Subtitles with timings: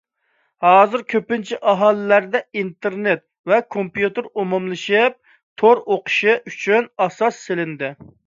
[0.67, 3.21] ھازىر كۆپىنچە ئائىلىلەردە ئىنتېرنېت
[3.53, 5.19] ۋە كومپيۇتېر ئومۇملىشىپ،
[5.63, 7.93] تور ئوقۇتۇشى ئۈچۈن ئاساس سېلىندى.